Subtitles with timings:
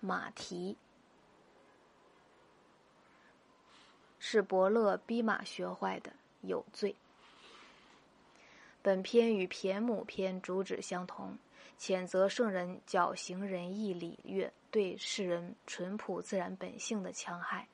[0.00, 0.76] 马蹄
[4.18, 6.96] 是伯乐逼马学坏的，有罪。
[8.82, 11.38] 本篇与骈母篇主旨相同，
[11.78, 17.68] 谴责圣人矫行仁义礼乐对世人淳朴自然本性的戕害，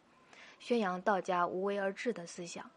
[0.59, 2.69] 宣扬道家无为而治的思想。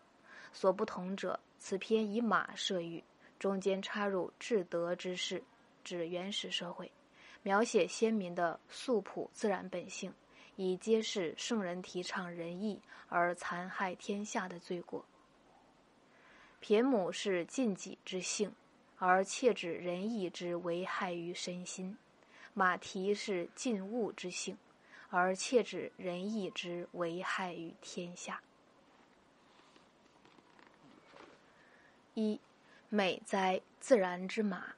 [0.54, 3.04] 所不同者，此篇以马设喻，
[3.40, 5.44] 中间插入至德之事，
[5.84, 6.92] 指原始社会，
[7.42, 10.14] 描写先民的素朴自然本性，
[10.56, 15.06] 以揭示圣人提倡仁义而残害天下的罪过。
[16.62, 18.54] 骈母是尽己之性，
[18.98, 21.96] 而切指仁义之危害于身心；
[22.54, 24.58] 马蹄是尽物之性，
[25.10, 28.42] 而切指仁义之危害于天下。
[32.16, 32.38] 一，
[32.90, 34.76] 美哉自然之马！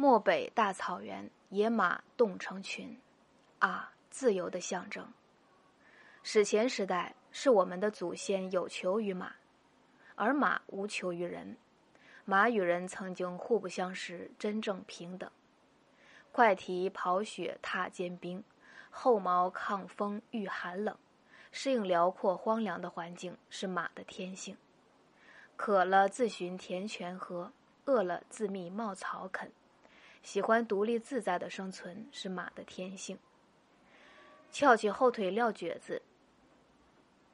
[0.00, 2.96] 漠北大草原，野马冻成群，
[3.58, 5.12] 啊，自由的象征。
[6.22, 9.34] 史前时代是我们的祖先有求于马，
[10.14, 11.56] 而马无求于人。
[12.24, 15.28] 马与人曾经互不相识，真正平等。
[16.30, 18.44] 快蹄跑雪踏坚冰，
[18.90, 20.96] 后毛抗风御寒冷，
[21.50, 24.56] 适应辽阔荒凉的环境是马的天性。
[25.56, 27.52] 渴了自寻甜泉喝，
[27.86, 29.50] 饿了自觅茂草啃，
[30.22, 33.18] 喜欢独立自在的生存是马的天性。
[34.50, 36.02] 翘起后腿撂蹶子。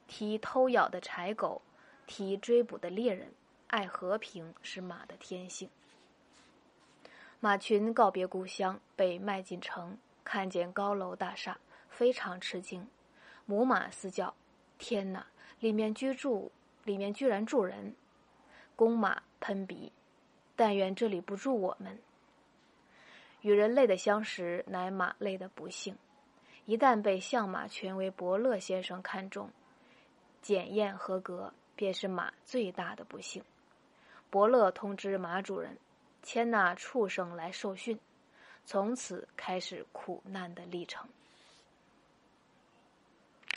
[0.07, 1.61] 踢偷咬的柴狗，
[2.05, 3.33] 踢追捕的猎人，
[3.67, 5.69] 爱和平是马的天性。
[7.39, 11.57] 马群告别故乡，被卖进城，看见高楼大厦，
[11.89, 12.87] 非常吃惊。
[13.45, 14.35] 母马嘶叫
[14.77, 15.27] ：“天哪！
[15.59, 16.51] 里面居住，
[16.83, 17.95] 里面居然住人！”
[18.75, 19.91] 公马喷鼻
[20.55, 21.99] ：“但愿这里不住我们。”
[23.45, 25.95] 与人类的相识，乃马类的不幸。
[26.65, 29.51] 一旦被相马权威伯乐先生看中。
[30.41, 33.43] 检验合格，便是马最大的不幸。
[34.31, 35.77] 伯乐通知马主人，
[36.23, 37.99] 牵那畜生来受训，
[38.65, 41.07] 从此开始苦难的历程。